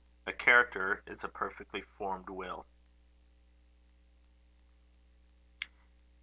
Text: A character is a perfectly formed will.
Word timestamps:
A 0.25 0.33
character 0.33 1.03
is 1.05 1.19
a 1.21 1.27
perfectly 1.27 1.83
formed 1.99 2.27
will. 2.27 2.65